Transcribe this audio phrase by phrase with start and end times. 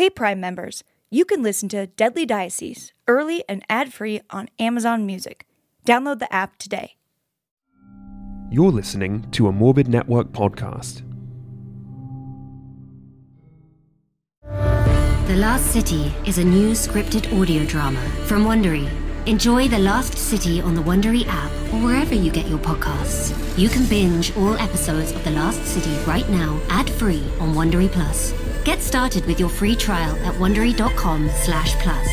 [0.00, 5.04] Hey, Prime members, you can listen to Deadly Diocese early and ad free on Amazon
[5.04, 5.44] Music.
[5.84, 6.96] Download the app today.
[8.50, 11.02] You're listening to a Morbid Network podcast.
[15.26, 18.88] The Last City is a new scripted audio drama from Wondery.
[19.26, 23.36] Enjoy The Last City on the Wondery app or wherever you get your podcasts.
[23.58, 28.32] You can binge all episodes of The Last City right now, ad-free on Wondery Plus.
[28.64, 32.08] Get started with your free trial at wondery.com slash plus.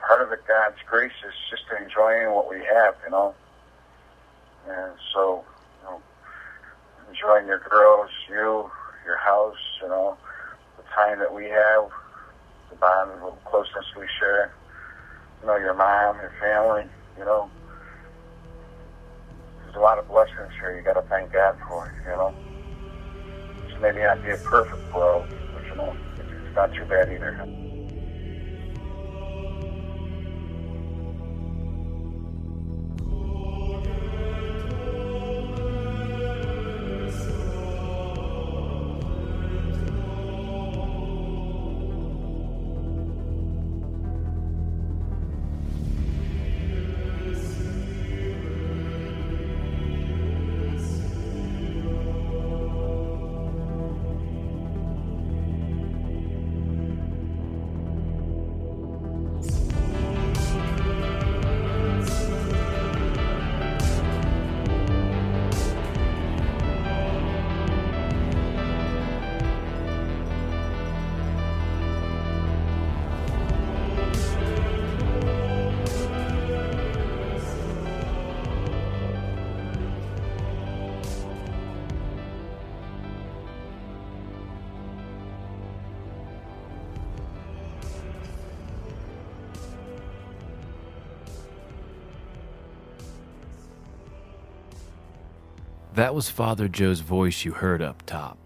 [0.00, 3.34] part of it, God's grace is just enjoying what we have, you know.
[4.68, 5.44] And so,
[5.80, 6.02] you know,
[7.08, 8.68] enjoying your girls, you,
[9.06, 10.16] your house, you know,
[10.76, 11.88] the time that we have,
[12.70, 14.52] the bond, the closeness we share,
[15.40, 16.84] you know, your mom, your family,
[17.16, 17.48] you know.
[19.64, 22.51] There's a lot of blessings here you got to thank God for, you know.
[23.82, 27.61] This may not be a perfect world, but, you know, it's not too bad either.
[96.02, 98.36] That was Father Joe's voice you heard up top.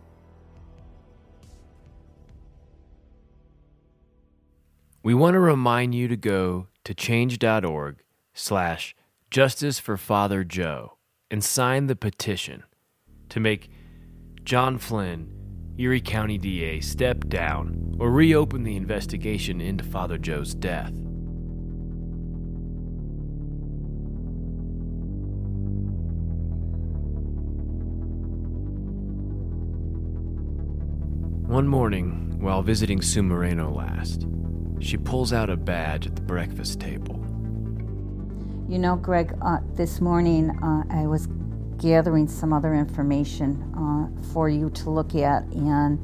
[5.02, 8.02] We want to remind you to go to change.org
[8.34, 8.94] slash
[9.30, 10.98] justice for Father Joe
[11.30, 12.64] and sign the petition
[13.30, 13.70] to make
[14.44, 15.32] John Flynn,
[15.78, 20.92] Erie County DA, step down or reopen the investigation into Father Joe's death.
[31.56, 34.26] One morning, while visiting Sue Moreno last,
[34.78, 37.14] she pulls out a badge at the breakfast table.
[38.68, 41.28] You know, Greg, uh, this morning uh, I was
[41.78, 45.98] gathering some other information uh, for you to look at, and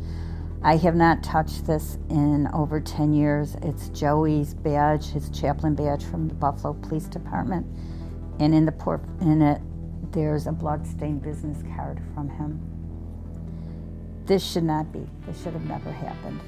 [0.63, 3.55] I have not touched this in over 10 years.
[3.61, 7.67] It's Joey's badge, his chaplain badge from the Buffalo Police Department,
[8.41, 9.61] and in the por- in it
[10.13, 12.72] there's a bloodstained business card from him.
[14.27, 15.07] This should not be.
[15.27, 16.41] This should have never happened.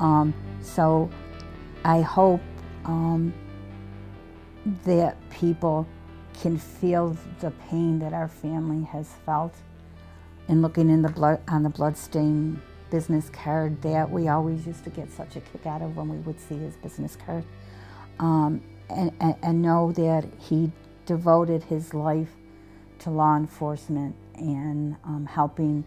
[0.00, 1.10] Um, so
[1.84, 2.40] I hope
[2.84, 3.32] um,
[4.84, 5.86] that people
[6.40, 9.54] can feel the pain that our family has felt
[10.48, 12.60] in looking in the blood on the bloodstain
[12.90, 16.16] business card that we always used to get such a kick out of when we
[16.18, 17.44] would see his business card
[18.18, 20.72] um, and, and, and know that he
[21.06, 22.30] devoted his life
[22.98, 25.84] to law enforcement and um, helping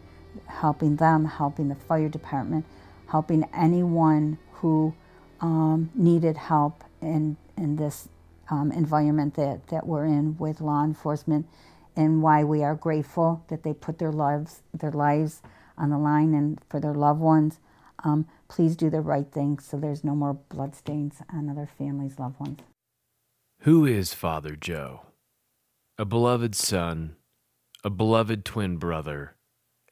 [0.48, 2.66] helping them helping the fire department
[3.08, 4.94] helping anyone who
[5.40, 8.10] um, needed help in in this
[8.50, 11.48] um, environment that, that we're in with law enforcement
[11.96, 15.42] and why we are grateful that they put their lives their lives
[15.78, 17.60] on the line and for their loved ones.
[18.04, 22.40] Um, please do the right thing so there's no more bloodstains on other families' loved
[22.40, 22.60] ones.
[23.60, 25.02] Who is Father Joe?
[25.98, 27.16] A beloved son,
[27.84, 29.36] a beloved twin brother,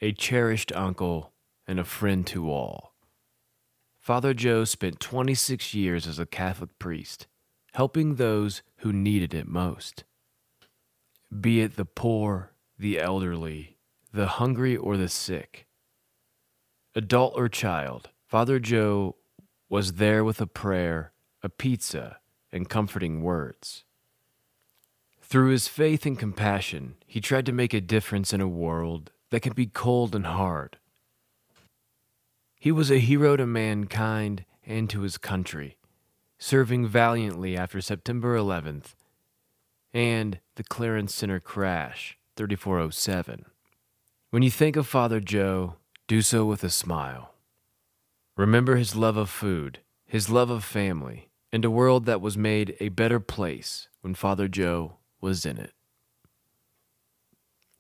[0.02, 1.32] a cherished uncle,
[1.68, 2.94] and a friend to all.
[4.00, 7.28] Father Joe spent 26 years as a Catholic priest,
[7.74, 10.04] helping those who needed it most.
[11.40, 13.78] Be it the poor, the elderly,
[14.12, 15.68] the hungry, or the sick.
[16.96, 19.16] Adult or child, Father Joe
[19.70, 21.14] was there with a prayer,
[21.44, 22.18] a pizza,
[22.52, 23.86] and comforting words.
[25.22, 29.42] Through his faith and compassion, he tried to make a difference in a world that
[29.42, 30.78] can be cold and hard.
[32.56, 35.78] He was a hero to mankind and to his country,
[36.38, 38.94] serving valiantly after September 11th
[39.94, 43.46] and the Clarence Center crash, 3407.
[44.30, 45.76] When you think of Father Joe,
[46.08, 47.34] do so with a smile.
[48.38, 52.76] Remember his love of food, his love of family, and a world that was made
[52.80, 55.74] a better place when Father Joe was in it.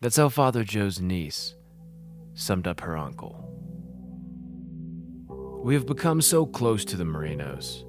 [0.01, 1.55] That's how Father Joe's niece
[2.33, 3.47] summed up her uncle.
[5.63, 7.85] We have become so close to the Morenos.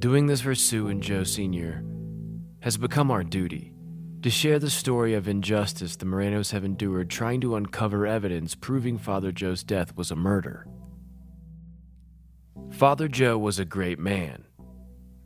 [0.00, 1.84] Doing this for Sue and Joe Sr.
[2.62, 3.74] has become our duty
[4.22, 8.98] to share the story of injustice the Morenos have endured trying to uncover evidence proving
[8.98, 10.66] Father Joe's death was a murder.
[12.72, 14.46] Father Joe was a great man.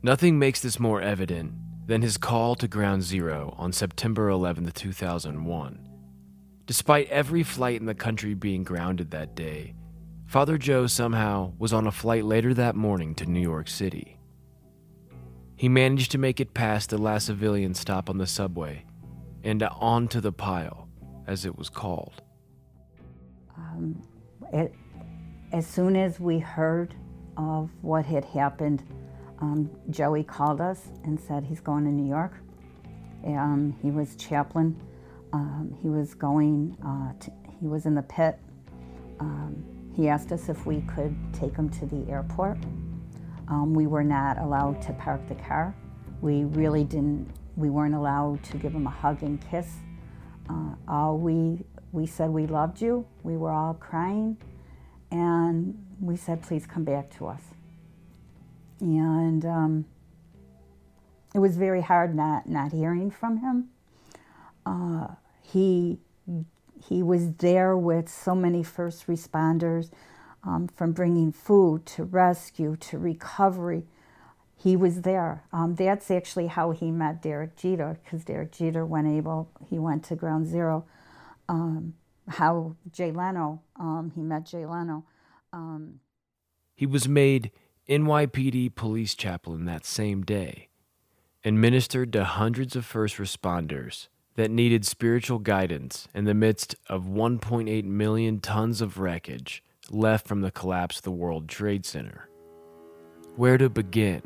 [0.03, 1.53] Nothing makes this more evident
[1.87, 5.86] than his call to Ground Zero on September 11, 2001.
[6.67, 9.73] Despite every flight in the country being grounded that day,
[10.25, 14.19] Father Joe somehow was on a flight later that morning to New York City.
[15.55, 18.83] He managed to make it past the last civilian stop on the subway
[19.45, 20.89] and onto the pile,
[21.25, 22.21] as it was called.
[23.55, 24.05] Um,
[24.51, 24.73] it,
[25.53, 26.93] as soon as we heard
[27.37, 28.83] of what had happened,
[29.39, 32.33] um, Joey called us and said he's going to New York.
[33.25, 34.77] Um, he was chaplain.
[35.33, 36.77] Um, he was going.
[36.85, 38.39] Uh, to, he was in the pit.
[39.19, 39.63] Um,
[39.95, 42.57] he asked us if we could take him to the airport.
[43.47, 45.75] Um, we were not allowed to park the car.
[46.21, 47.27] We really didn't.
[47.55, 49.67] We weren't allowed to give him a hug and kiss.
[50.49, 53.05] Uh, all we we said we loved you.
[53.23, 54.37] We were all crying,
[55.11, 57.41] and we said please come back to us
[58.79, 59.85] and um,
[61.33, 63.69] it was very hard not not hearing from him.
[64.67, 65.07] Uh,
[65.41, 65.99] he
[66.89, 69.89] he was there with so many first responders,
[70.43, 73.85] um, from bringing food to rescue to recovery.
[74.55, 75.43] He was there.
[75.53, 79.49] Um, that's actually how he met Derek Jeter, because Derek Jeter went able.
[79.69, 80.85] He went to Ground Zero.
[81.47, 81.93] Um,
[82.27, 85.05] how Jay Leno, um, he met Jay Leno.
[85.53, 86.01] Um,
[86.75, 87.51] he was made
[87.87, 90.67] NYPD police chaplain that same day
[91.41, 97.05] and ministered to hundreds of first responders that needed spiritual guidance in the midst of
[97.05, 102.29] 1.8 million tons of wreckage left from the collapse of the World Trade Center.
[103.35, 104.21] Where to begin?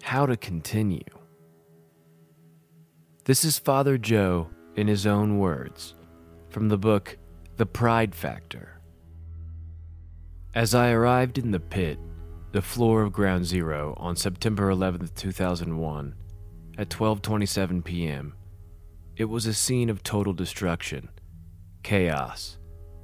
[0.00, 1.04] How to continue?
[3.24, 5.94] This is Father Joe in his own words
[6.48, 7.18] from the book
[7.58, 8.80] The Pride Factor.
[10.54, 11.98] As I arrived in the pit,
[12.52, 16.14] the floor of Ground Zero on September 11, 2001,
[16.78, 18.34] at 12:27 p.m.
[19.22, 21.08] It was a scene of total destruction,
[21.84, 22.58] chaos,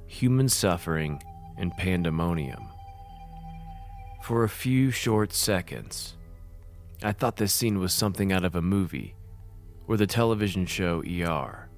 [0.05, 1.23] human suffering,
[1.57, 2.61] and pandemonium.
[4.23, 6.17] For a few short seconds,
[7.01, 9.15] I thought this scene was something out of a movie
[9.87, 11.69] or the television show ER.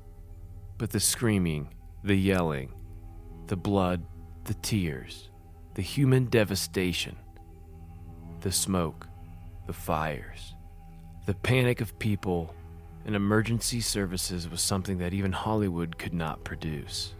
[0.79, 2.73] But the screaming, the yelling,
[3.45, 4.03] the blood,
[4.45, 5.29] the tears,
[5.75, 7.15] the human devastation,
[8.39, 9.05] the smoke,
[9.67, 10.55] the fires,
[11.27, 12.55] the panic of people,
[13.05, 17.13] and emergency services was something that even Hollywood could not produce.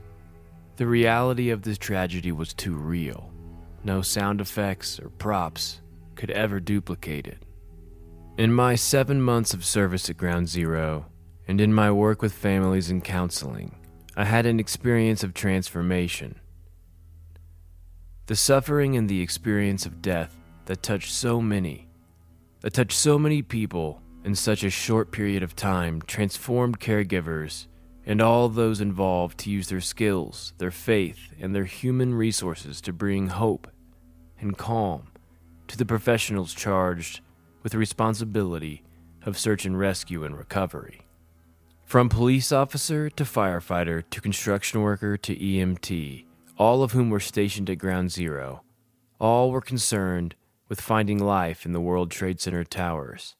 [0.77, 3.31] The reality of this tragedy was too real.
[3.83, 5.81] No sound effects or props
[6.15, 7.43] could ever duplicate it.
[8.37, 11.07] In my seven months of service at Ground Zero,
[11.47, 13.75] and in my work with families and counseling,
[14.15, 16.39] I had an experience of transformation.
[18.27, 21.89] The suffering and the experience of death that touched so many,
[22.61, 27.67] that touched so many people in such a short period of time, transformed caregivers
[28.05, 32.93] and all those involved to use their skills, their faith, and their human resources to
[32.93, 33.67] bring hope
[34.39, 35.07] and calm
[35.67, 37.21] to the professionals charged
[37.63, 38.83] with the responsibility
[39.23, 41.01] of search and rescue and recovery.
[41.85, 46.25] From police officer to firefighter to construction worker to EMT,
[46.57, 48.63] all of whom were stationed at Ground Zero,
[49.19, 50.35] all were concerned
[50.67, 53.35] with finding life in the World Trade Center towers,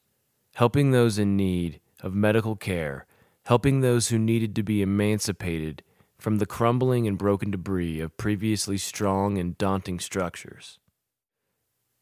[0.56, 3.06] helping those in need of medical care,
[3.46, 5.84] helping those who needed to be emancipated
[6.18, 10.78] from the crumbling and broken debris of previously strong and daunting structures.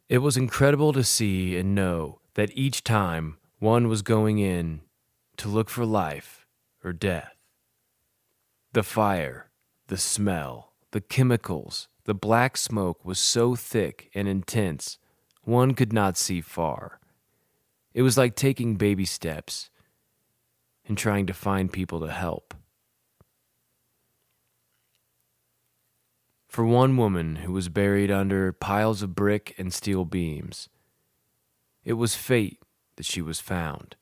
[0.10, 4.82] It was incredible to see and know that each time one was going in
[5.38, 6.46] to look for life
[6.84, 7.36] or death.
[8.74, 9.50] The fire,
[9.88, 14.98] the smell, the chemicals, the black smoke was so thick and intense
[15.44, 16.99] one could not see far.
[17.94, 19.70] It was like taking baby steps
[20.88, 22.54] and trying to find people to help.
[26.48, 30.68] For one woman who was buried under piles of brick and steel beams,
[31.84, 32.60] it was fate
[32.96, 33.96] that she was found.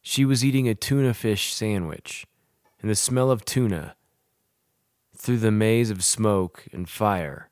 [0.00, 2.24] She was eating a tuna fish sandwich,
[2.80, 3.96] and the smell of tuna,
[5.16, 7.50] through the maze of smoke and fire,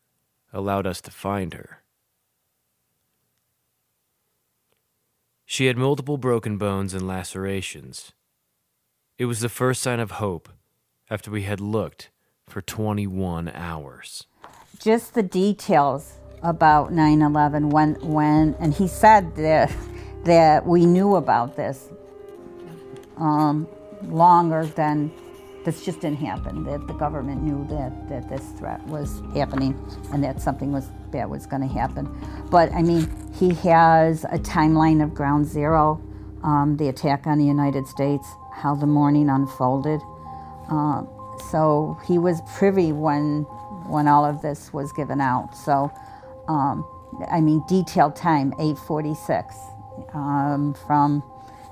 [0.53, 1.78] allowed us to find her.
[5.51, 8.13] She had multiple broken bones and lacerations.
[9.17, 10.51] It was the first sign of hope
[11.09, 12.11] after we had looked
[12.47, 14.27] for 21 hours.
[14.79, 19.75] Just the details about 9/11 when when and he said that
[20.25, 21.89] that we knew about this
[23.17, 23.67] um,
[24.03, 25.11] longer than
[25.69, 26.65] this just didn't happen.
[26.65, 29.79] That the government knew that, that this threat was happening
[30.15, 32.09] and that something was bad was going to happen.
[32.51, 36.01] But I mean, he has a timeline of ground zero,
[36.43, 40.01] um, the attack on the United States, how the morning unfolded.
[40.71, 41.03] Uh,
[41.51, 43.43] so he was privy when
[43.89, 45.55] when all of this was given out.
[45.55, 45.93] So,
[46.49, 46.87] um,
[47.31, 49.55] I mean, detailed time 846
[50.15, 51.23] um, from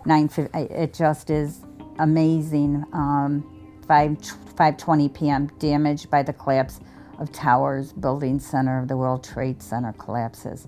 [0.05, 0.31] 9.
[0.55, 1.61] It just is
[1.99, 2.85] amazing.
[2.93, 3.56] Um,
[3.87, 4.19] 5
[4.57, 5.47] 5:20 p.m.
[5.59, 6.81] damaged by the collapse
[7.19, 10.67] of towers, building center of the World Trade Center collapses.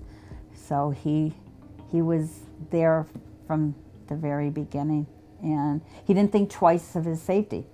[0.53, 1.33] So he
[1.91, 3.05] he was there
[3.47, 3.75] from
[4.07, 5.07] the very beginning,
[5.41, 7.65] and he didn't think twice of his safety.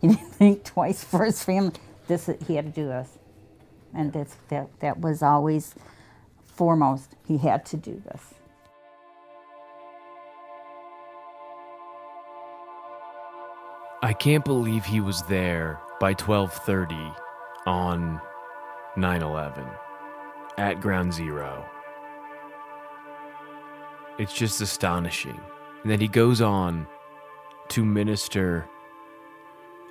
[0.00, 1.74] He didn't think twice for his family.
[2.08, 3.18] This he had to do this,
[3.94, 5.74] and that's, that that was always
[6.46, 7.14] foremost.
[7.26, 8.34] He had to do this.
[14.02, 17.14] I can't believe he was there by 12:30
[17.66, 18.20] on
[18.96, 19.68] 9/11
[20.56, 21.64] at ground zero.
[24.16, 25.38] It's just astonishing.
[25.82, 26.86] And then he goes on
[27.68, 28.66] to minister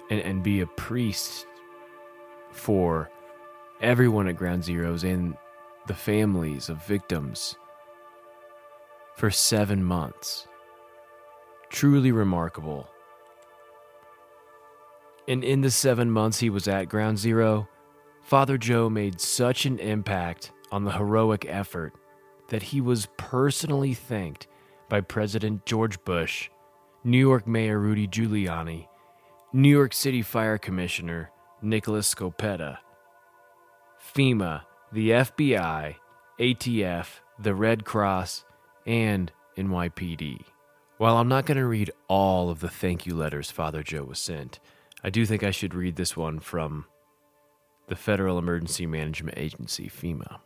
[0.09, 1.45] and, and be a priest
[2.51, 3.11] for
[3.79, 5.37] everyone at ground zeros and
[5.85, 7.57] the families of victims
[9.15, 10.47] for seven months.
[11.69, 12.89] Truly remarkable.
[15.29, 17.69] And in the seven months he was at Ground Zero,
[18.23, 21.93] Father Joe made such an impact on the heroic effort
[22.49, 24.47] that he was personally thanked
[24.89, 26.49] by President George Bush,
[27.03, 28.87] New York Mayor Rudy Giuliani,
[29.53, 31.31] New York City Fire Commissioner
[31.61, 32.79] Nicholas Scoppetta,
[34.15, 35.95] FEMA, the FBI,
[36.39, 37.07] ATF,
[37.37, 38.45] the Red Cross,
[38.87, 40.41] and NYPD.
[40.97, 44.19] While I'm not going to read all of the thank you letters Father Joe was
[44.19, 44.59] sent,
[45.03, 46.85] I do think I should read this one from
[47.87, 50.39] the Federal Emergency Management Agency, FEMA.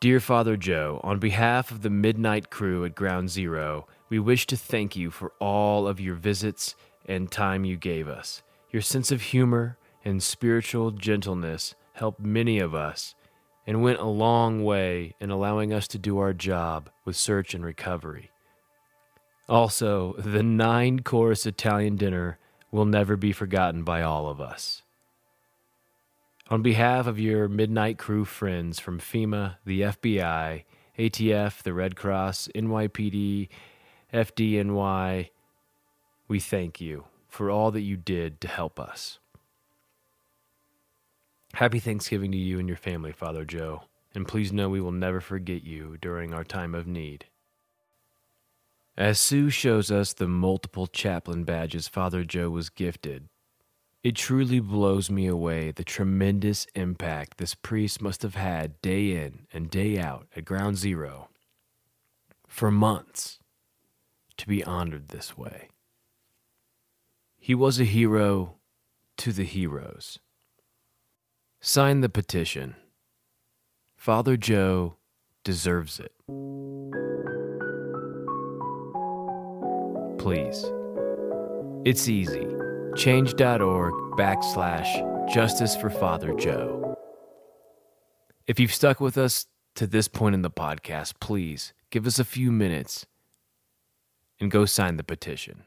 [0.00, 4.56] Dear Father Joe, on behalf of the Midnight crew at Ground Zero, we wish to
[4.56, 6.74] thank you for all of your visits
[7.06, 8.42] and time you gave us.
[8.72, 13.14] Your sense of humor and spiritual gentleness helped many of us
[13.64, 17.64] and went a long way in allowing us to do our job with search and
[17.64, 18.31] recovery.
[19.52, 22.38] Also, the nine course Italian dinner
[22.70, 24.80] will never be forgotten by all of us.
[26.48, 30.64] On behalf of your Midnight Crew friends from FEMA, the FBI,
[30.98, 33.50] ATF, the Red Cross, NYPD,
[34.14, 35.28] FDNY,
[36.28, 39.18] we thank you for all that you did to help us.
[41.52, 43.82] Happy Thanksgiving to you and your family, Father Joe,
[44.14, 47.26] and please know we will never forget you during our time of need.
[48.96, 53.28] As Sue shows us the multiple chaplain badges Father Joe was gifted,
[54.02, 59.46] it truly blows me away the tremendous impact this priest must have had day in
[59.52, 61.28] and day out at Ground Zero
[62.46, 63.38] for months
[64.36, 65.68] to be honored this way.
[67.38, 68.56] He was a hero
[69.16, 70.18] to the heroes.
[71.60, 72.74] Sign the petition.
[73.96, 74.96] Father Joe
[75.44, 76.12] deserves it.
[80.22, 80.64] Please.
[81.84, 82.46] It's easy.
[82.94, 86.96] Change.org backslash justice for Father Joe.
[88.46, 92.24] If you've stuck with us to this point in the podcast, please give us a
[92.24, 93.04] few minutes
[94.38, 95.64] and go sign the petition.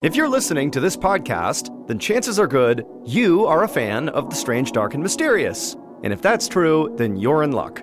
[0.00, 4.30] If you're listening to this podcast, then chances are good you are a fan of
[4.30, 5.76] the strange, dark, and mysterious.
[6.02, 7.82] And if that's true, then you're in luck.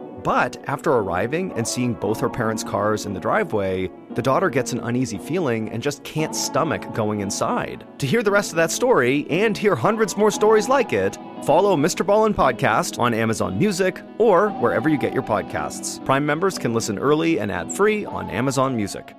[0.23, 4.73] but after arriving and seeing both her parents' cars in the driveway, the daughter gets
[4.73, 7.85] an uneasy feeling and just can't stomach going inside.
[7.99, 11.75] To hear the rest of that story and hear hundreds more stories like it, Follow
[11.75, 12.05] Mr.
[12.05, 16.03] Ballen Podcast on Amazon Music or wherever you get your podcasts.
[16.05, 19.15] Prime members can listen early and ad free on Amazon Music.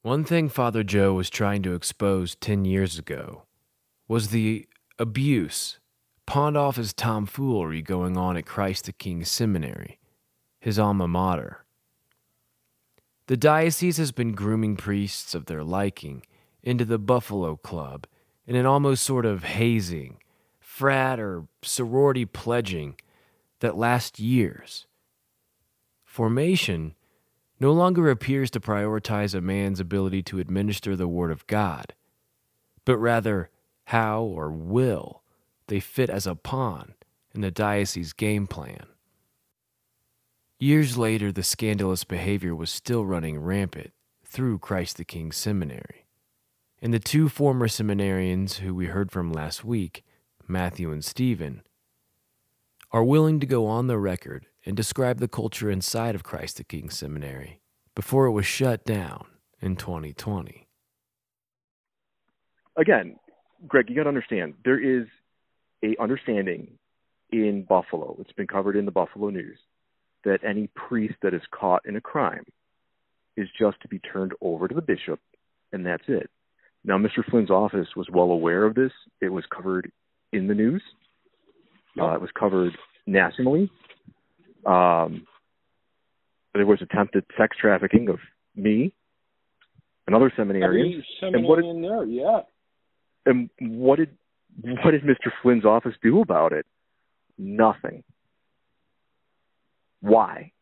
[0.00, 3.42] One thing Father Joe was trying to expose 10 years ago
[4.08, 4.66] was the
[4.98, 5.78] abuse,
[6.26, 9.98] pawned off his tomfoolery going on at Christ the King Seminary,
[10.60, 11.64] his alma mater.
[13.28, 16.24] The diocese has been grooming priests of their liking
[16.62, 18.06] into the Buffalo Club
[18.46, 20.18] in an almost sort of hazing,
[20.60, 22.96] frat or sorority pledging
[23.60, 24.86] that lasts years.
[26.04, 26.94] Formation
[27.58, 31.94] no longer appears to prioritize a man's ability to administer the Word of God,
[32.84, 33.50] but rather
[33.86, 35.22] how or will
[35.68, 36.94] they fit as a pawn
[37.34, 38.86] in the diocese game plan.
[40.58, 43.92] Years later, the scandalous behavior was still running rampant
[44.24, 46.06] through Christ the King Seminary.
[46.80, 50.04] And the two former seminarians who we heard from last week,
[50.48, 51.62] Matthew and Stephen,
[52.90, 56.64] are willing to go on the record and describe the culture inside of Christ the
[56.64, 57.60] King Seminary
[57.94, 59.26] before it was shut down
[59.60, 60.66] in 2020.
[62.76, 63.16] Again,
[63.66, 65.06] Greg, you got to understand there is
[65.84, 66.68] a understanding
[67.32, 68.16] in Buffalo.
[68.20, 69.58] It's been covered in the Buffalo News
[70.24, 72.44] that any priest that is caught in a crime
[73.36, 75.20] is just to be turned over to the bishop,
[75.72, 76.30] and that's it.
[76.84, 77.28] Now, Mr.
[77.28, 78.92] Flynn's office was well aware of this.
[79.20, 79.90] It was covered
[80.32, 80.82] in the news.
[82.00, 82.72] Uh, it was covered
[83.06, 83.70] nationally.
[84.64, 85.26] Um,
[86.54, 88.18] there was attempted sex trafficking of
[88.54, 88.92] me,
[90.06, 91.02] another seminarian.
[91.20, 92.40] Seminary and what did, in there, yeah.
[93.26, 94.16] And what did
[94.82, 95.30] what did Mr.
[95.42, 96.66] Flynn's office do about it?
[97.38, 98.02] Nothing.
[100.00, 100.52] Why?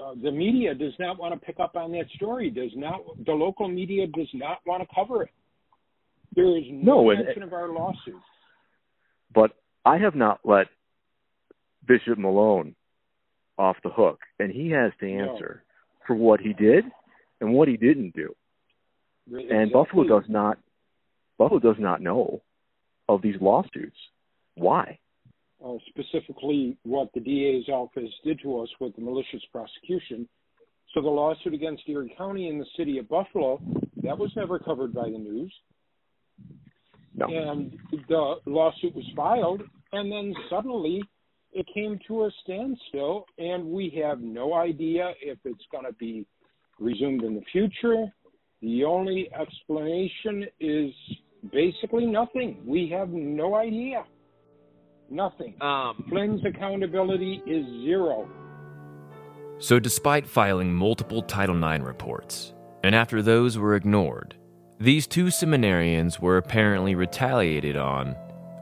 [0.00, 2.50] Uh, the media does not want to pick up on that story.
[2.50, 5.30] Does not the local media does not want to cover it.
[6.34, 8.20] There is no, no mention of our lawsuit.
[9.34, 9.52] But
[9.86, 10.66] I have not let
[11.86, 12.74] Bishop Malone
[13.56, 16.06] off the hook, and he has to answer no.
[16.06, 16.84] for what he did
[17.40, 18.34] and what he didn't do.
[19.28, 19.56] Exactly.
[19.56, 20.58] And Buffalo does not
[21.38, 22.42] Buffalo does not know
[23.08, 23.96] of these lawsuits.
[24.54, 24.98] Why?
[25.64, 30.28] uh, specifically what the DA's office did to us with the malicious prosecution.
[30.94, 33.60] So the lawsuit against Erie County and the city of Buffalo,
[34.02, 35.52] that was never covered by the news.
[37.14, 37.26] No.
[37.26, 37.76] And
[38.08, 41.02] the lawsuit was filed, and then suddenly
[41.52, 46.26] it came to a standstill, and we have no idea if it's going to be
[46.78, 48.06] resumed in the future.
[48.60, 50.92] The only explanation is
[51.52, 52.58] basically nothing.
[52.64, 54.04] We have no idea.
[55.10, 55.54] Nothing.
[55.60, 58.28] Um, Flynn's accountability is zero.
[59.58, 64.36] So, despite filing multiple Title IX reports, and after those were ignored,
[64.78, 68.14] these two seminarians were apparently retaliated on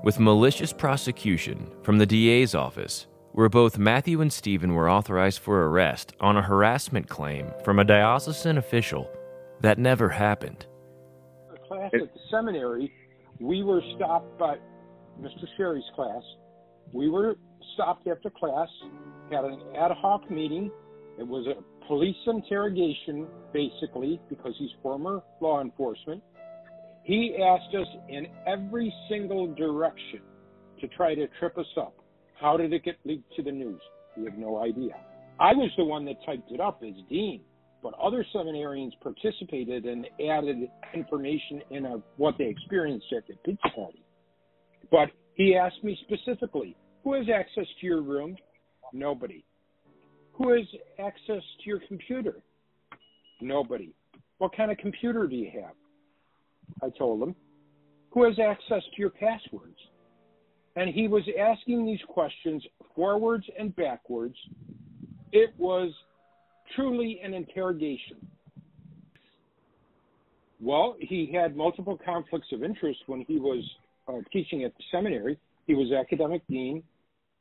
[0.04, 5.66] with malicious prosecution from the DA's office, where both Matthew and Stephen were authorized for
[5.66, 9.10] arrest on a harassment claim from a diocesan official
[9.60, 10.66] that never happened.
[11.52, 12.92] A class at the seminary,
[13.40, 14.56] we were stopped by
[15.20, 15.44] Mr.
[15.56, 16.22] Sherry's class.
[16.92, 17.36] We were
[17.74, 18.68] stopped after class,
[19.30, 20.70] had an ad hoc meeting.
[21.18, 26.22] It was a police interrogation, basically, because he's former law enforcement.
[27.04, 30.20] He asked us in every single direction
[30.80, 31.94] to try to trip us up.
[32.40, 33.80] How did it get leaked to the news?
[34.16, 34.94] We have no idea.
[35.38, 37.42] I was the one that typed it up as dean,
[37.84, 40.56] but other seminarians participated and added
[40.94, 44.02] information in a, what they experienced at the pizza party.
[44.90, 48.36] But he asked me specifically, who has access to your room?
[48.94, 49.44] Nobody.
[50.32, 50.64] Who has
[50.98, 52.36] access to your computer?
[53.42, 53.92] Nobody.
[54.38, 55.74] What kind of computer do you have?
[56.82, 57.36] I told him.
[58.12, 59.76] Who has access to your passwords?
[60.76, 62.64] And he was asking these questions
[62.96, 64.36] forwards and backwards.
[65.32, 65.92] It was
[66.74, 68.16] truly an interrogation.
[70.60, 73.62] Well, he had multiple conflicts of interest when he was
[74.08, 75.38] uh, teaching at the seminary.
[75.66, 76.82] He was academic dean,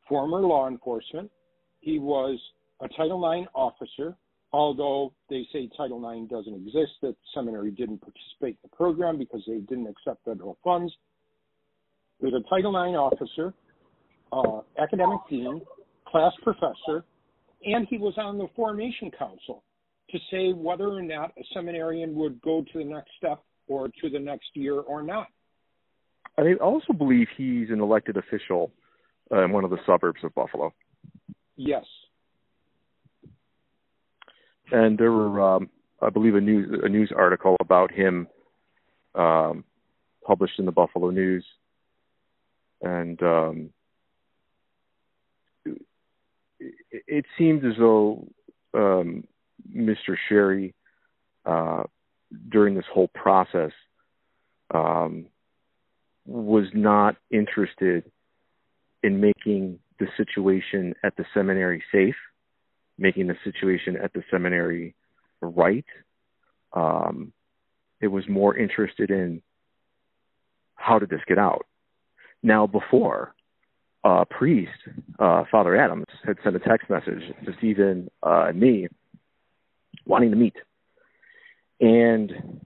[0.08, 1.32] former law enforcement.
[1.80, 2.40] He was
[2.82, 4.16] a Title IX officer,
[4.52, 9.42] although they say Title IX doesn't exist, that seminary didn't participate in the program because
[9.48, 10.92] they didn't accept federal funds.
[12.20, 13.54] He was a Title IX officer,
[14.32, 15.62] uh, academic dean,
[16.08, 17.06] class professor,
[17.66, 19.64] and he was on the formation council
[20.10, 24.10] to say whether or not a seminarian would go to the next step or to
[24.10, 25.28] the next year or not.
[26.38, 28.72] I also believe he's an elected official
[29.32, 30.74] in one of the suburbs of Buffalo.
[31.56, 31.86] Yes.
[34.72, 35.70] And there were, um,
[36.02, 38.28] I believe, a news a news article about him
[39.16, 39.64] um,
[40.26, 41.46] published in the Buffalo News,
[42.82, 43.70] and um,
[45.66, 48.28] it, it seemed as though
[48.74, 49.24] um,
[49.76, 50.16] Mr.
[50.30, 50.74] Sherry,
[51.46, 51.84] uh,
[52.50, 53.72] during this whole process,
[54.74, 55.26] um,
[56.26, 58.10] was not interested
[59.04, 62.16] in making the situation at the seminary safe,
[62.98, 64.96] making the situation at the seminary
[65.42, 65.86] right.
[66.72, 67.34] Um,
[68.00, 69.42] it was more interested in
[70.76, 71.66] how did this get out.
[72.42, 73.36] Now, before,
[74.04, 74.72] uh, priest,
[75.20, 78.88] uh, Father Adams, had sent a text message to Stephen uh, and me
[80.06, 80.56] wanting to meet.
[81.80, 82.60] And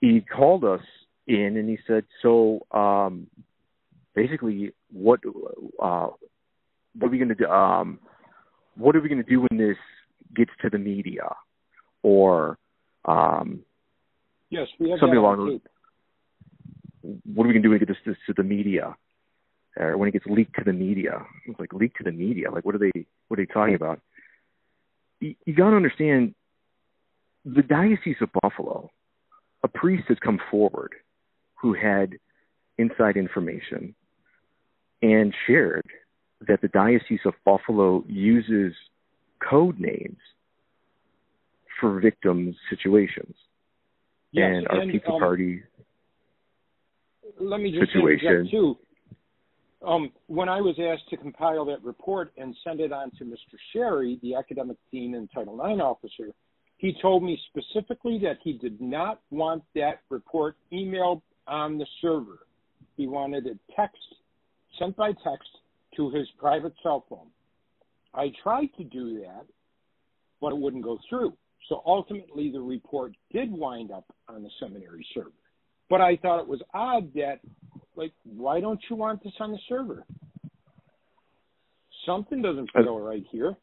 [0.00, 0.80] he called us
[1.26, 3.26] in and he said, So um,
[4.14, 5.20] basically, what
[5.80, 6.08] uh,
[6.98, 7.46] what are we going to do?
[7.46, 8.00] Um,
[8.76, 9.76] what are we going to do when this
[10.34, 11.28] gets to the media,
[12.02, 12.58] or
[13.04, 13.60] um,
[14.50, 15.60] yes, we have something along those.
[17.02, 18.94] What are we going to do when it gets this to the media,
[19.76, 21.24] or when it gets leaked to the media?
[21.46, 22.50] It's like leaked to the media.
[22.50, 23.06] Like what are they?
[23.28, 24.00] What are they talking about?
[25.20, 26.34] You, you got to understand,
[27.44, 28.90] the diocese of Buffalo,
[29.62, 30.94] a priest has come forward
[31.60, 32.14] who had
[32.78, 33.94] inside information
[35.02, 35.86] and shared
[36.46, 38.72] that the Diocese of Buffalo uses
[39.46, 40.18] code names
[41.78, 43.34] for victims' situations.
[44.32, 45.62] Yes, and our and, pizza um, party
[47.40, 48.48] let me just situation.
[48.50, 48.78] too.
[49.86, 53.56] Um, when I was asked to compile that report and send it on to Mr.
[53.72, 56.32] Sherry, the academic dean and Title IX officer,
[56.76, 62.40] he told me specifically that he did not want that report emailed on the server.
[62.96, 63.98] He wanted it text,
[64.78, 65.48] sent by text
[65.96, 67.28] to his private cell phone.
[68.14, 69.46] I tried to do that,
[70.40, 71.34] but it wouldn't go through.
[71.68, 75.30] So ultimately, the report did wind up on the seminary server.
[75.88, 77.40] But I thought it was odd that,
[78.00, 80.04] like, why don't you want this on the server?
[82.06, 83.54] Something doesn't feel right here.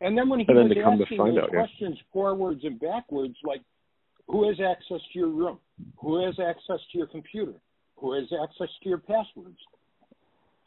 [0.00, 1.58] And then when he And was to come to asking find those out, yeah.
[1.58, 3.62] questions forwards and backwards, like,
[4.28, 5.58] who has access to your room?
[6.00, 7.54] Who has access to your computer?
[7.96, 9.58] Who has access to your passwords?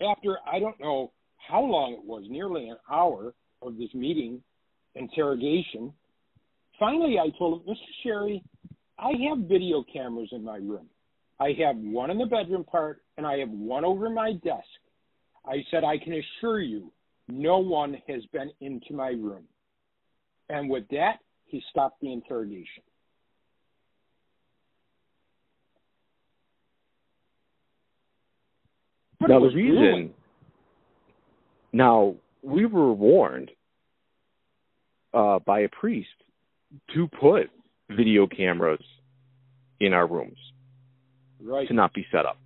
[0.02, 4.42] After I don't know how long it was, nearly an hour of this meeting,
[4.96, 5.94] interrogation,
[6.80, 7.92] finally I told him, Mr.
[8.04, 8.44] Sherry,
[8.98, 10.88] I have video cameras in my room.
[11.40, 14.66] I have one in the bedroom part and I have one over my desk.
[15.46, 16.92] I said, I can assure you,
[17.30, 19.44] no one has been into my room.
[20.50, 22.84] And with that, he stopped the interrogation.
[29.20, 30.14] But now the reason grueling.
[31.74, 33.52] now we were warned
[35.14, 36.08] uh, by a priest
[36.94, 37.50] to put
[37.90, 38.84] video cameras
[39.80, 40.38] in our rooms
[41.42, 42.38] right to not be set up.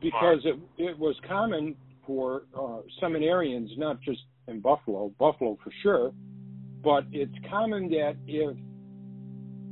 [0.00, 1.74] because it it was common
[2.06, 6.12] for uh, seminarians, not just in Buffalo, Buffalo for sure,
[6.82, 8.56] but it's common that if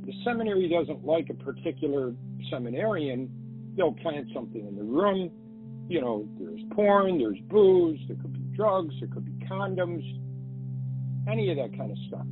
[0.05, 2.13] the seminary doesn't like a particular
[2.49, 3.29] seminarian,
[3.75, 5.31] they'll plant something in the room.
[5.89, 10.03] You know, there's porn, there's booze, there could be drugs, there could be condoms,
[11.29, 12.25] any of that kind of stuff.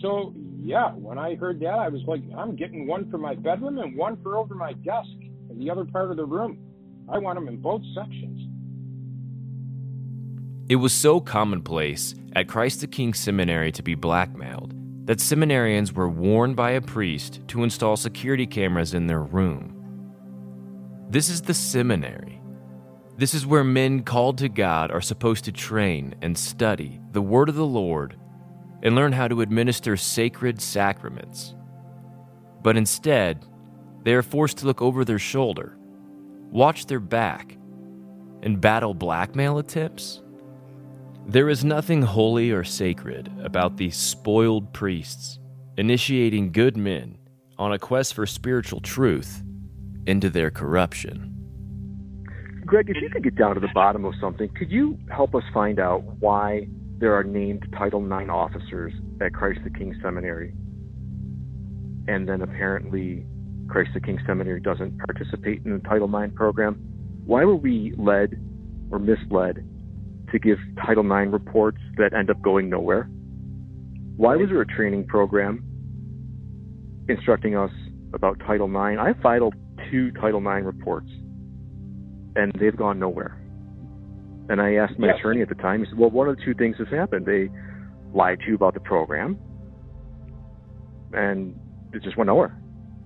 [0.00, 3.78] So, yeah, when I heard that, I was like, I'm getting one for my bedroom
[3.78, 5.10] and one for over my desk
[5.50, 6.58] in the other part of the room.
[7.06, 8.40] I want them in both sections.
[10.70, 14.72] It was so commonplace at Christ the King Seminary to be blackmailed
[15.06, 19.70] that seminarians were warned by a priest to install security cameras in their room.
[21.10, 22.40] This is the seminary.
[23.18, 27.50] This is where men called to God are supposed to train and study the Word
[27.50, 28.16] of the Lord
[28.84, 31.54] and learn how to administer sacred sacraments.
[32.62, 33.44] But instead,
[34.04, 35.76] they are forced to look over their shoulder,
[36.50, 37.56] watch their back,
[38.44, 40.22] and battle blackmail attempts?
[41.26, 45.38] There is nothing holy or sacred about these spoiled priests
[45.78, 47.16] initiating good men
[47.58, 49.42] on a quest for spiritual truth
[50.06, 51.30] into their corruption.
[52.66, 55.42] Greg, if you could get down to the bottom of something, could you help us
[55.52, 56.68] find out why
[57.04, 58.90] there are named Title IX officers
[59.20, 60.54] at Christ the King Seminary?
[62.08, 63.26] And then apparently
[63.68, 66.76] Christ the King Seminary doesn't participate in the Title IX program.
[67.26, 68.40] Why were we led
[68.90, 69.68] or misled
[70.32, 73.10] to give Title IX reports that end up going nowhere?
[74.16, 75.62] Why was there a training program
[77.10, 77.70] instructing us
[78.14, 78.98] about Title IX?
[78.98, 79.52] I filed
[79.90, 81.10] two Title IX reports,
[82.34, 83.38] and they've gone nowhere.
[84.48, 85.18] And I asked my Yes.
[85.18, 87.26] attorney at the time, he said, Well, one of the two things has happened.
[87.26, 87.50] They
[88.12, 89.38] lied to you about the program,
[91.12, 91.58] and
[91.92, 92.54] it just went nowhere.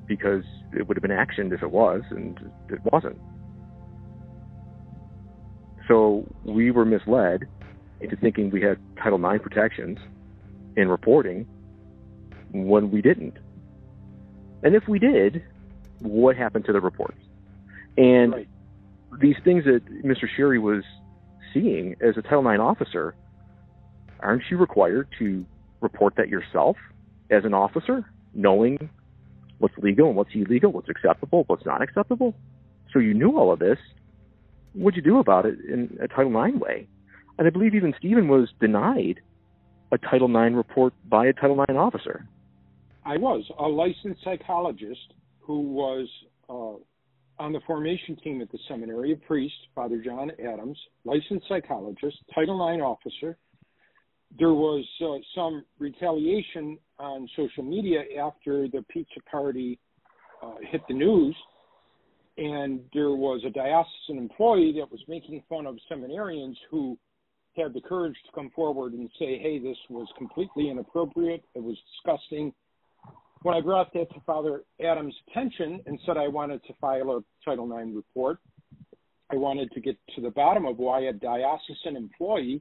[0.06, 2.38] because it would have been actioned if it was, and
[2.70, 3.18] it wasn't.
[5.86, 7.44] So we were misled
[8.00, 9.98] into thinking we had Title IX protections
[10.76, 11.46] in reporting
[12.52, 13.36] when we didn't.
[14.62, 15.42] And if we did,
[16.00, 17.18] what happened to the reports?
[17.98, 18.48] And Right.
[19.20, 20.26] these things that Mr.
[20.36, 20.84] Sherry was
[21.52, 23.14] seeing as a Title IX officer,
[24.20, 25.44] aren't you required to
[25.80, 26.76] report that yourself
[27.30, 28.90] as an officer, knowing
[29.58, 32.34] what's legal and what's illegal, what's acceptable, what's not acceptable?
[32.92, 33.78] So you knew all of this.
[34.72, 36.88] What'd you do about it in a Title IX way?
[37.38, 39.20] And I believe even Stephen was denied
[39.92, 42.26] a Title IX report by a Title IX officer.
[43.04, 46.08] I was a licensed psychologist who was
[46.50, 46.82] uh,
[47.38, 52.68] on the formation team at the seminary, a priest, Father John Adams, licensed psychologist, Title
[52.68, 53.36] IX officer.
[54.38, 59.78] There was uh, some retaliation on social media after the pizza party
[60.42, 61.34] uh, hit the news,
[62.36, 66.98] and there was a diocesan employee that was making fun of seminarians who
[67.56, 71.76] had the courage to come forward and say, hey, this was completely inappropriate, it was
[71.94, 72.52] disgusting.
[73.42, 77.20] When I brought that to Father Adams' attention and said I wanted to file a
[77.44, 78.38] Title IX report,
[79.30, 82.60] I wanted to get to the bottom of why a diocesan employee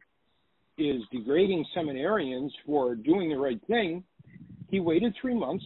[0.78, 4.04] is degrading seminarians for doing the right thing.
[4.70, 5.66] He waited three months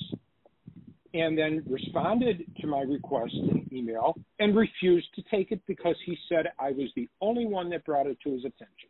[1.13, 6.17] and then responded to my request in email and refused to take it because he
[6.29, 8.89] said I was the only one that brought it to his attention.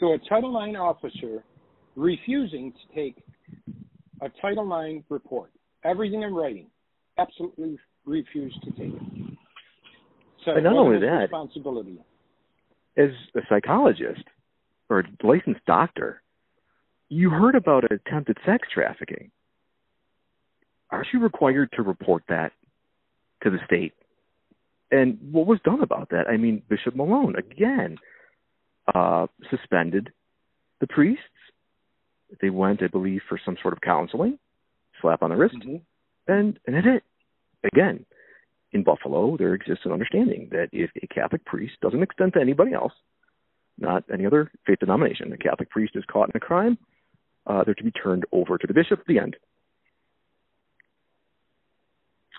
[0.00, 1.44] So a Title IX officer
[1.94, 3.22] refusing to take
[4.24, 5.50] a Title IX report,
[5.84, 6.66] everything in writing,
[7.18, 9.36] absolutely refused to take it.
[10.44, 11.98] So And not only that- responsibility.
[12.96, 14.24] as a psychologist
[14.88, 16.22] or a licensed doctor,
[17.08, 19.30] you heard about attempted sex trafficking.
[20.90, 22.52] Aren't you required to report that
[23.42, 23.94] to the state?
[24.90, 26.28] And what was done about that?
[26.28, 27.98] I mean, Bishop Malone again
[28.94, 30.12] uh, suspended
[30.80, 31.24] the priests.
[32.40, 34.38] They went, I believe, for some sort of counseling,
[35.00, 35.82] slap on the wrist, Mhm.
[36.26, 37.04] and and that's it.
[37.72, 38.04] Again,
[38.72, 42.72] in Buffalo, there exists an understanding that if a Catholic priest doesn't extend to anybody
[42.72, 42.92] else,
[43.78, 46.76] not any other faith denomination, a Catholic priest is caught in a crime,
[47.46, 49.00] uh, they're to be turned over to the bishop.
[49.00, 49.36] at The end.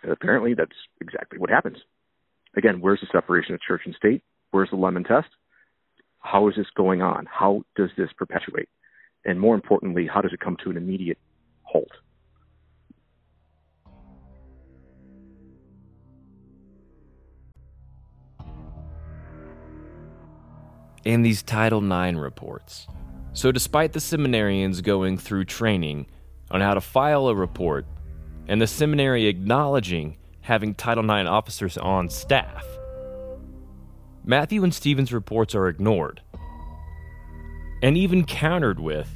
[0.04, 1.84] And apparently, that's exactly what happens.
[2.56, 4.24] Again, where's the separation of church and state?
[4.52, 5.30] Where's the lemon test?
[6.20, 7.26] How is this going on?
[7.26, 8.70] How does this perpetuate?
[9.26, 11.18] And more importantly, how does it come to an immediate
[11.64, 11.92] halt?
[21.06, 22.88] and these Title IX reports.
[23.34, 26.08] So, despite the seminarians going through training
[26.50, 27.86] on how to file a report
[28.48, 32.66] and the seminary acknowledging having Title IX officers on staff,
[34.24, 36.22] Matthew and Stephen's reports are ignored.
[37.82, 39.10] And even countered with,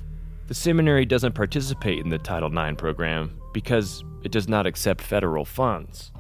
[0.48, 5.46] the seminary doesn't participate in the Title IX program because it does not accept federal
[5.46, 6.12] funds.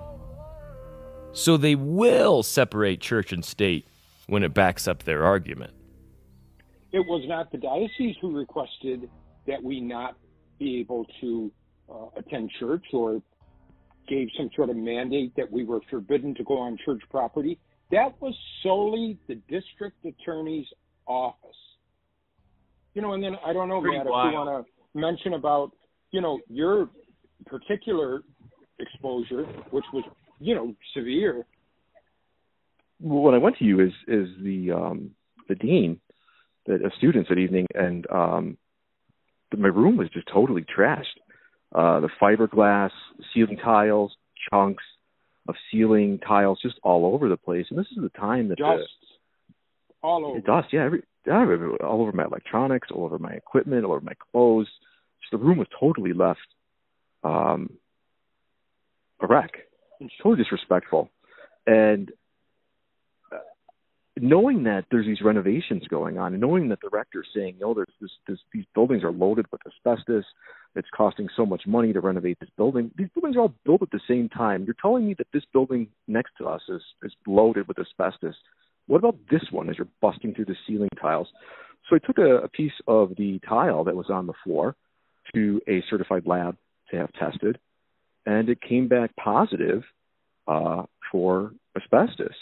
[1.32, 3.88] So they will separate church and state
[4.28, 5.73] when it backs up their argument.
[6.91, 9.10] It was not the diocese who requested
[9.47, 10.17] that we not
[10.58, 11.52] be able to
[11.89, 13.21] uh, attend church or
[14.08, 17.60] gave some sort of mandate that we were forbidden to go on church property.
[17.91, 20.67] That was solely the district attorney's
[21.08, 21.56] office.
[22.93, 24.28] You know, and then I don't know, Pretty Matt, wild.
[24.28, 25.71] if you want to mention about,
[26.12, 26.89] you know, your
[27.45, 28.21] particular
[28.80, 30.04] exposure, which was,
[30.39, 31.45] you know, severe.
[32.99, 35.12] Well, when I went to you is is the um,
[35.47, 35.99] the dean
[36.65, 38.58] that of students that evening, and um,
[39.58, 41.06] my room was just totally trashed.
[41.73, 42.89] Uh, the fiberglass
[43.34, 44.12] ceiling tiles,
[44.52, 44.84] chunks
[45.47, 47.65] of ceiling tiles, just all over the place.
[47.69, 48.89] And this is the time that the, Dust
[50.01, 50.39] all over.
[50.39, 54.67] dust, yeah, every, all over my electronics, all over my equipment, all over my clothes.
[55.21, 56.39] Just the room was totally left
[57.23, 57.71] um,
[59.21, 59.51] a wreck,
[60.23, 61.09] totally disrespectful,
[61.67, 62.12] and
[63.31, 63.39] uh,
[64.17, 67.93] knowing that there's these renovations going on, and knowing that the rector's saying, "No, there's
[67.99, 70.23] this, this, these buildings are loaded with asbestos.
[70.75, 72.91] It's costing so much money to renovate this building.
[72.95, 74.63] These buildings are all built at the same time.
[74.63, 78.35] You're telling me that this building next to us is is loaded with asbestos."
[78.89, 81.28] What about this one as you're busting through the ceiling tiles?
[81.88, 84.75] So I took a, a piece of the tile that was on the floor
[85.34, 86.58] to a certified lab
[86.89, 87.60] to have tested,
[88.25, 89.84] and it came back positive
[90.47, 92.34] uh, for asbestos.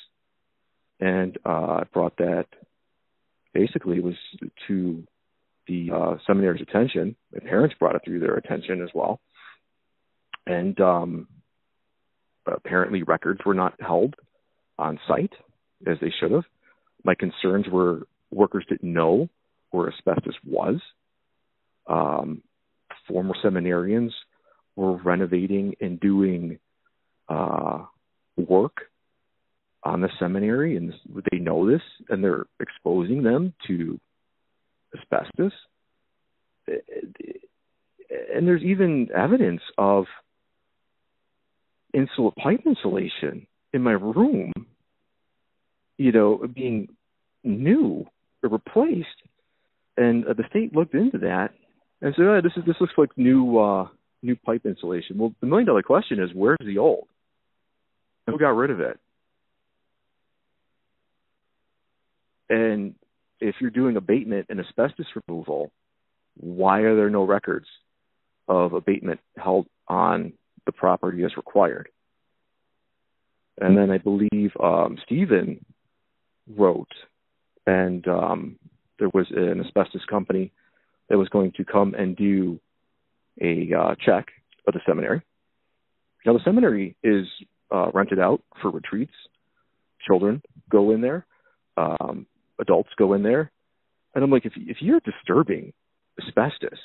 [0.99, 2.45] And uh, I brought that
[3.53, 4.15] basically was
[4.67, 5.03] to
[5.67, 7.15] the uh, seminary's attention.
[7.33, 9.19] The parents brought it through their attention as well.
[10.47, 11.27] and um,
[12.47, 14.15] apparently records were not held
[14.79, 15.33] on site
[15.85, 16.45] as they should have.
[17.03, 19.29] My concerns were workers didn't know
[19.71, 20.81] where asbestos was.
[21.87, 22.41] Um,
[23.07, 24.11] former seminarians
[24.75, 26.59] were renovating and doing
[27.29, 27.85] uh,
[28.35, 28.77] work
[29.83, 30.93] on the seminary, and
[31.31, 33.99] they know this, and they're exposing them to
[34.97, 35.53] asbestos.
[36.67, 40.05] And there's even evidence of
[41.93, 44.51] insulate pipe insulation in my room,
[45.97, 46.89] you know, being
[47.43, 48.05] new
[48.43, 49.07] or replaced.
[49.95, 51.49] And uh, the state looked into that
[52.01, 53.87] and said, oh, "This is this looks like new uh,
[54.21, 57.07] new pipe insulation." Well, the million dollar question is, where's the old?
[58.27, 58.99] Who got rid of it?
[62.49, 62.95] And
[63.39, 65.71] if you're doing abatement and asbestos removal,
[66.35, 67.67] why are there no records
[68.47, 70.33] of abatement held on
[70.65, 71.89] the property as required?
[73.59, 75.65] And then I believe um, Stephen
[76.55, 76.91] wrote,
[77.65, 78.59] and um,
[78.99, 80.51] there was an asbestos company
[81.09, 82.59] that was going to come and do
[83.41, 84.27] a uh, check
[84.67, 85.21] of the seminary.
[86.25, 87.25] Now, the seminary is
[87.71, 89.13] uh, rented out for retreats.
[90.05, 91.25] Children go in there.
[91.77, 92.25] Um,
[92.59, 93.51] adults go in there,
[94.15, 95.73] and I'm like, if if you're disturbing
[96.19, 96.79] asbestos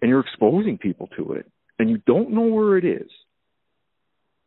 [0.00, 3.10] and you're exposing people to it, and you don't know where it is,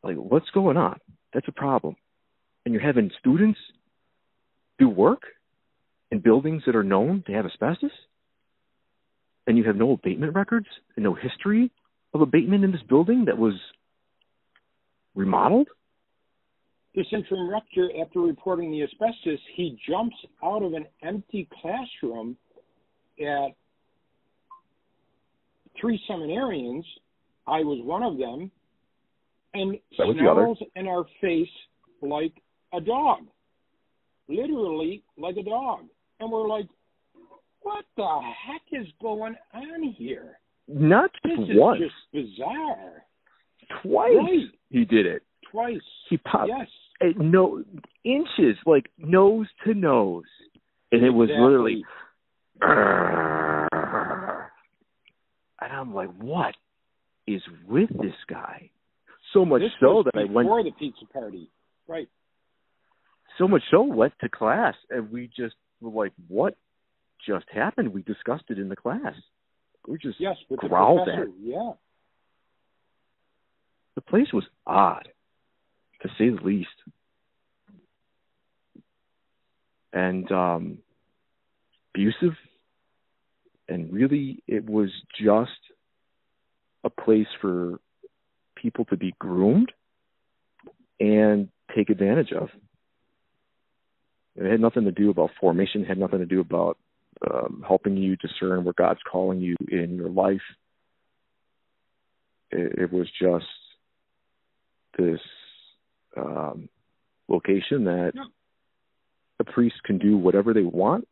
[0.03, 0.99] like what's going on?
[1.33, 1.95] That's a problem.
[2.65, 3.59] And you're having students
[4.79, 5.23] do work
[6.11, 7.91] in buildings that are known to have asbestos,
[9.45, 11.71] and you have no abatement records and no history
[12.13, 13.53] of abatement in this building that was
[15.15, 15.67] remodeled?
[16.95, 22.37] This interim rector, after reporting the asbestos, he jumps out of an empty classroom
[23.19, 23.49] at
[25.79, 26.83] three seminarians.
[27.45, 28.51] I was one of them,
[29.53, 31.47] and snarls in our face
[32.01, 32.33] like
[32.73, 33.19] a dog,
[34.27, 35.85] literally like a dog.
[36.19, 36.67] And we're like,
[37.61, 40.39] what the heck is going on here?
[40.67, 41.81] Not this once.
[41.81, 43.03] is just bizarre.
[43.83, 44.49] Twice right.
[44.69, 45.23] he did it.
[45.51, 45.77] Twice.
[46.09, 46.49] He popped.
[46.49, 46.67] Yes
[47.01, 47.63] no
[48.03, 50.23] inches, like nose to nose,
[50.91, 51.43] and it was exactly.
[51.43, 51.83] literally.
[55.59, 56.55] And I'm like, what
[57.25, 58.69] is with this guy?
[59.33, 61.49] So much this so that I went before the pizza party,
[61.87, 62.07] right?
[63.37, 66.55] So much so went to class, and we just were like, what
[67.25, 67.93] just happened?
[67.93, 69.13] We discussed it in the class.
[69.87, 71.27] We just yes, with growled at.
[71.41, 71.71] Yeah.
[73.95, 75.07] The place was odd
[76.01, 76.69] to say the least.
[79.93, 80.77] And um,
[81.93, 82.35] abusive,
[83.67, 85.51] and really, it was just
[86.83, 87.79] a place for
[88.55, 89.71] people to be groomed
[90.99, 92.49] and take advantage of.
[94.37, 96.77] It had nothing to do about formation, had nothing to do about
[97.29, 100.41] um, helping you discern where God's calling you in your life.
[102.51, 103.45] It, it was just
[104.97, 105.19] this
[106.15, 106.69] um,
[107.27, 108.23] location that yeah.
[109.39, 111.07] a priest can do whatever they want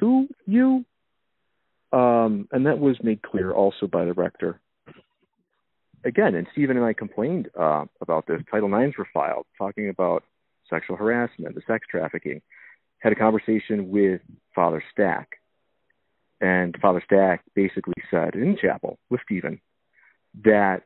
[0.00, 0.84] to you.
[1.92, 4.60] Um, and that was made clear also by the rector.
[6.04, 8.40] Again, and Stephen and I complained uh, about this.
[8.50, 10.24] Title IX were filed talking about
[10.68, 12.42] sexual harassment, the sex trafficking.
[12.98, 14.20] Had a conversation with
[14.54, 15.28] Father Stack.
[16.40, 19.60] And Father Stack basically said in chapel with Stephen
[20.44, 20.82] that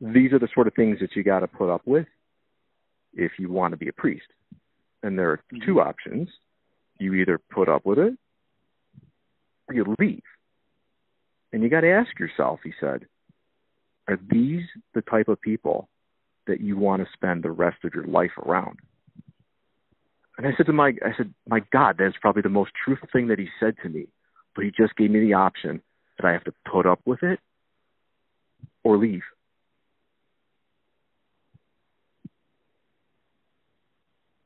[0.00, 2.06] these are the sort of things that you got to put up with
[3.12, 4.26] if you want to be a priest.
[5.02, 5.64] And there are mm-hmm.
[5.66, 6.28] two options.
[6.98, 8.14] You either put up with it
[9.68, 10.22] or you leave.
[11.52, 13.06] And you got to ask yourself, he said,
[14.08, 14.64] are these
[14.94, 15.88] the type of people
[16.46, 18.78] that you want to spend the rest of your life around?
[20.36, 23.28] And I said to my, I said, my God, that's probably the most truthful thing
[23.28, 24.06] that he said to me.
[24.54, 25.80] But he just gave me the option
[26.18, 27.38] that I have to put up with it
[28.82, 29.22] or leave.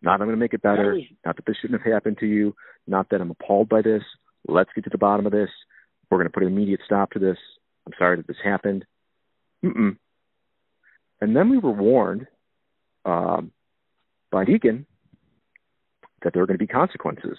[0.01, 0.99] Not I'm going to make it better.
[1.24, 2.55] Not that this shouldn't have happened to you.
[2.86, 4.03] Not that I'm appalled by this.
[4.47, 5.51] Let's get to the bottom of this.
[6.11, 7.36] We're going to put an immediate stop to this.
[7.86, 8.84] I'm sorry that this happened.
[9.64, 9.97] Mm-mm.
[11.20, 12.26] And then we were warned
[13.05, 13.51] um,
[14.30, 14.86] by Deacon
[16.23, 17.39] that there are going to be consequences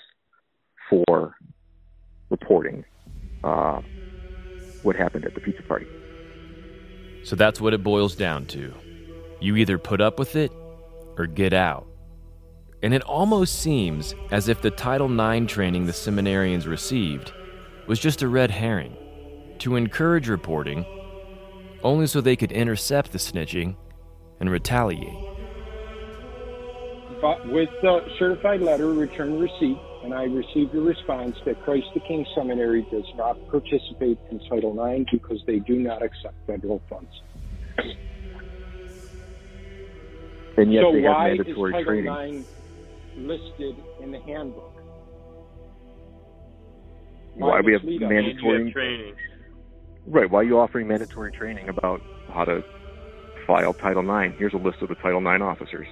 [0.90, 1.36] for
[2.30, 2.86] reporting
[3.44, 3.82] uh,
[4.84, 5.88] what happened at the pizza party.
[7.24, 8.74] So that's what it boils down to.
[9.40, 10.52] You either put up with it
[11.18, 11.86] or get out.
[12.82, 17.34] And it almost seems as if the Title IX training the seminarians received
[17.88, 18.96] was just a red herring
[19.60, 20.86] to encourage reporting
[21.84, 23.76] only so they could intercept the snitching
[24.40, 25.39] and retaliate.
[27.22, 31.99] But with the certified letter, return receipt, and I received a response that Christ the
[32.01, 37.11] King Seminary does not participate in Title IX because they do not accept federal funds.
[40.57, 42.39] And yet so they have mandatory is Title training.
[42.39, 42.47] IX
[43.17, 44.74] listed in the handbook?
[47.36, 48.09] Why we have mislead us?
[48.09, 49.15] mandatory training.
[50.05, 50.30] Right.
[50.30, 52.63] Why are you offering mandatory training about how to
[53.45, 54.36] file Title IX?
[54.38, 55.88] Here's a list of the Title IX officers.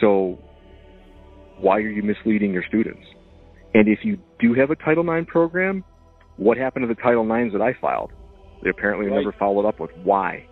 [0.00, 0.38] So,
[1.58, 3.02] why are you misleading your students?
[3.74, 5.84] And if you do have a Title IX program,
[6.36, 8.12] what happened to the Title IXs that I filed?
[8.62, 9.16] They apparently Right.
[9.16, 10.46] never followed up with why.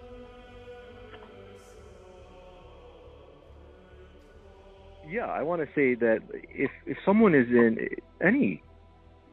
[5.08, 7.76] Yeah, I want to say that if if someone is in
[8.22, 8.62] any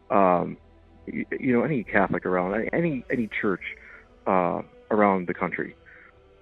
[0.10, 0.58] um,
[1.08, 3.62] you, know any Catholic around any any church
[4.28, 5.76] uh, around the country,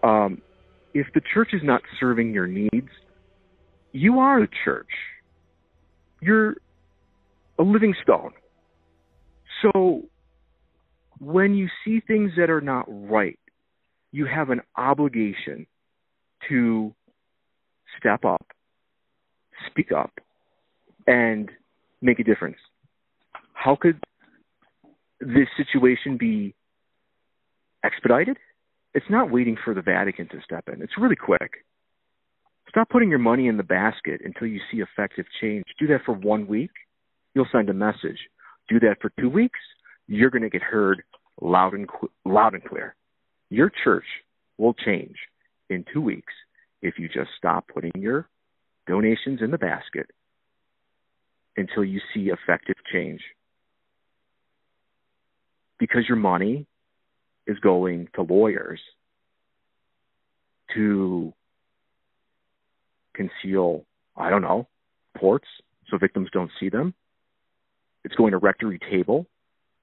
[0.04, 0.42] um,
[0.94, 2.90] if the church is not serving your needs,
[3.92, 4.90] you are the church.
[6.22, 6.56] You're
[7.58, 8.32] a living stone.
[9.62, 10.04] So
[11.20, 13.40] when you see things that are not right,
[14.12, 15.68] you have an obligation
[16.48, 16.94] to
[18.00, 18.46] step up,
[19.70, 20.12] speak up,
[21.06, 21.50] and
[22.02, 22.58] make a difference.
[23.54, 24.00] How could
[25.20, 26.56] this situation be
[27.84, 28.38] expedited?
[28.94, 30.82] It's not waiting for the Vatican to step in.
[30.82, 31.66] It's really quick.
[32.70, 35.66] Stop putting your money in the basket until you see effective change.
[35.80, 36.72] Do that for one week,
[37.34, 38.20] you'll send a message.
[38.68, 39.60] Do that for two weeks,
[40.08, 41.02] you're going to get heard
[41.42, 42.96] loud and qu- loud and clear.
[43.50, 44.06] Your church
[44.58, 45.16] will change
[45.70, 46.34] in two weeks
[46.82, 48.28] if you just stop putting your
[48.88, 50.12] donations in the basket
[51.58, 53.22] until you see effective change.
[55.80, 56.68] Because your money
[57.48, 58.80] is going to lawyers
[60.76, 61.34] to
[64.16, 64.68] I don't know,
[65.18, 65.48] ports
[65.90, 66.94] so victims don't see them.
[68.04, 69.28] It's going to rectory table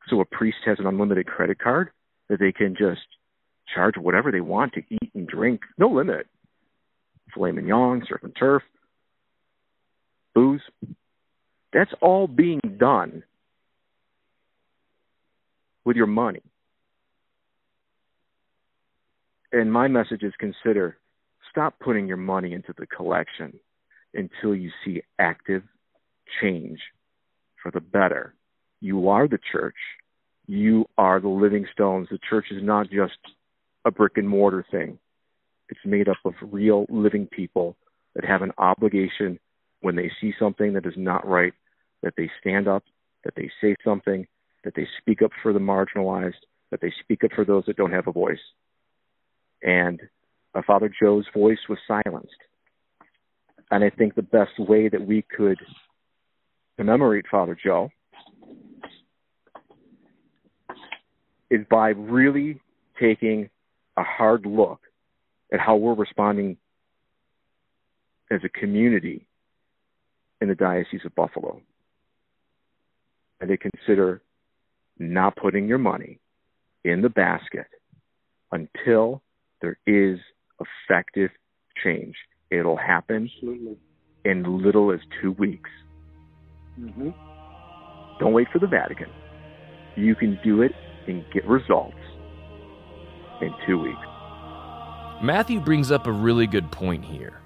[0.08, 1.90] so a priest has an unlimited credit card
[2.28, 3.06] that they can just
[3.74, 6.26] charge whatever they want to eat and drink, no limit.
[7.34, 8.62] Filet mignon, surf and turf,
[10.34, 10.60] booze.
[11.72, 13.24] That's all being done
[15.84, 16.42] with your money.
[19.52, 20.98] And my message is consider
[21.56, 23.58] stop putting your money into the collection
[24.12, 25.62] until you see active
[26.42, 26.78] change
[27.62, 28.34] for the better.
[28.82, 29.76] You are the church.
[30.46, 32.08] You are the living stones.
[32.10, 33.16] The church is not just
[33.86, 34.98] a brick and mortar thing.
[35.70, 37.74] It's made up of real living people
[38.14, 39.38] that have an obligation
[39.80, 41.54] when they see something that is not right,
[42.02, 42.84] that they stand up,
[43.24, 44.26] that they say something,
[44.64, 46.34] that they speak up for the marginalized,
[46.70, 48.38] that they speak up for those that don't have a voice.
[49.62, 50.00] And
[50.56, 52.30] uh, Father Joe's voice was silenced.
[53.70, 55.58] And I think the best way that we could
[56.78, 57.90] commemorate Father Joe
[61.50, 62.60] is by really
[63.00, 63.50] taking
[63.96, 64.80] a hard look
[65.52, 66.56] at how we're responding
[68.30, 69.26] as a community
[70.40, 71.60] in the Diocese of Buffalo.
[73.40, 74.22] And to consider
[74.98, 76.18] not putting your money
[76.84, 77.66] in the basket
[78.50, 79.22] until
[79.60, 80.18] there is
[80.60, 81.30] effective
[81.82, 82.16] change.
[82.50, 83.76] It'll happen Absolutely.
[84.24, 85.70] in little as two weeks.
[86.76, 87.10] hmm
[88.20, 89.08] Don't wait for the Vatican.
[89.96, 90.72] You can do it
[91.06, 91.96] and get results
[93.40, 93.98] in two weeks.
[95.22, 97.40] Matthew brings up a really good point here.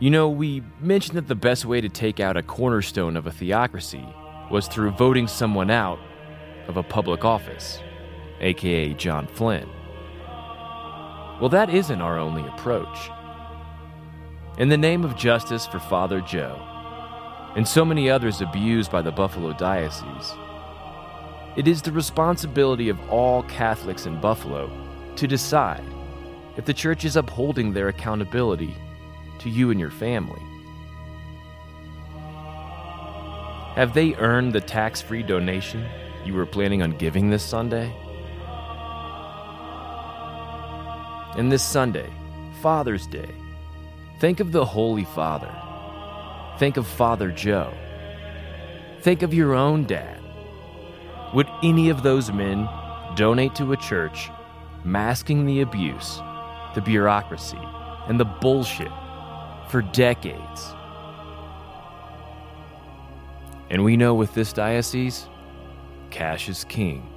[0.00, 3.30] You know, we mentioned that the best way to take out a cornerstone of a
[3.30, 4.04] theocracy
[4.50, 5.98] was through voting someone out
[6.68, 7.78] of a public office,
[8.40, 9.68] aka John Flynn.
[11.40, 13.10] Well, that isn't our only approach.
[14.58, 16.60] In the name of justice for Father Joe,
[17.56, 20.34] and so many others abused by the Buffalo Diocese,
[21.56, 24.70] it is the responsibility of all Catholics in Buffalo
[25.16, 25.82] to decide
[26.58, 28.74] if the church is upholding their accountability
[29.38, 30.42] to you and your family.
[33.76, 35.86] Have they earned the tax free donation
[36.22, 37.90] you were planning on giving this Sunday?
[41.36, 42.10] And this Sunday,
[42.60, 43.30] Father's Day,
[44.18, 45.54] think of the Holy Father.
[46.58, 47.72] Think of Father Joe.
[49.00, 50.20] Think of your own dad.
[51.32, 52.68] Would any of those men
[53.14, 54.30] donate to a church
[54.84, 56.20] masking the abuse,
[56.74, 57.58] the bureaucracy,
[58.08, 58.90] and the bullshit
[59.68, 60.74] for decades?
[63.70, 65.28] And we know with this diocese,
[66.10, 67.08] cash is king.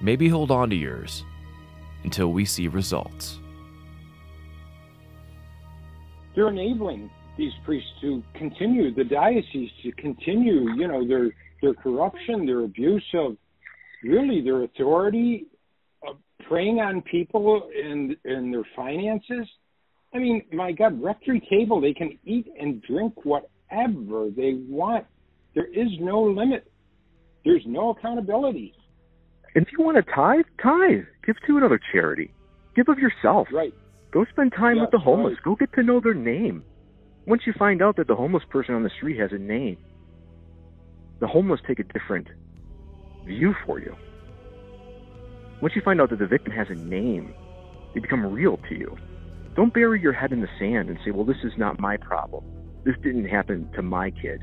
[0.00, 1.24] maybe hold on to yours
[2.04, 3.38] until we see results.
[6.34, 11.30] They're enabling these priests to continue, the diocese to continue, you know, their
[11.60, 13.36] their corruption, their abuse of
[14.02, 15.46] really their authority,
[16.06, 16.14] uh,
[16.48, 19.46] preying on people and and their finances.
[20.14, 25.06] I mean, my God, rectory table, they can eat and drink whatever they want.
[25.54, 26.70] There is no limit.
[27.44, 28.74] There's no accountability.
[29.54, 31.04] And if you want to tithe, tithe.
[31.26, 32.32] Give to another charity.
[32.74, 33.48] Give of yourself.
[33.52, 33.74] Right.
[34.12, 35.34] Go spend time Yes, with the homeless.
[35.34, 35.42] right.
[35.44, 36.64] Go get to know their name.
[37.26, 39.76] Once you find out that the homeless person on the street has a name,
[41.20, 42.26] the homeless take a different
[43.26, 43.94] view for you.
[45.60, 47.32] Once you find out that the victim has a name,
[47.94, 48.96] they become real to you.
[49.54, 52.42] Don't bury your head in the sand and say, well, this is not my problem.
[52.84, 54.42] This didn't happen to my kid.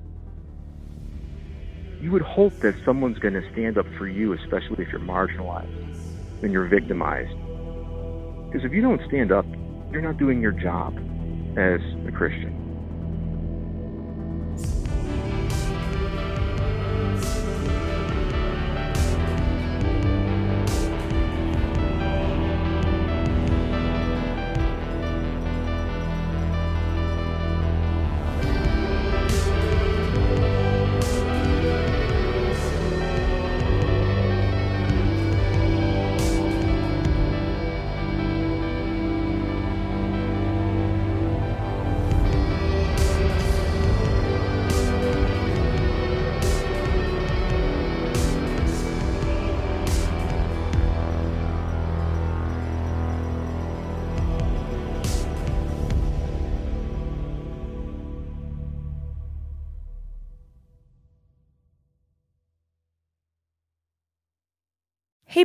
[2.01, 6.43] You would hope that someone's going to stand up for you, especially if you're marginalized
[6.43, 7.35] and you're victimized.
[8.47, 9.45] Because if you don't stand up,
[9.91, 10.95] you're not doing your job
[11.57, 12.68] as a Christian.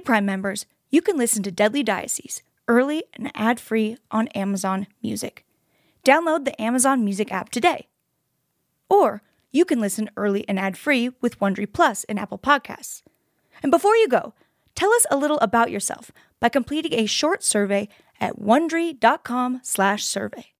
[0.04, 5.44] Prime members, you can listen to Deadly Diocese early and ad free on Amazon Music.
[6.04, 7.88] Download the Amazon Music app today.
[8.88, 13.02] Or you can listen early and ad free with Wondery Plus in Apple Podcasts.
[13.62, 14.34] And before you go,
[14.74, 17.88] tell us a little about yourself by completing a short survey
[18.20, 20.50] at wondery.com/survey.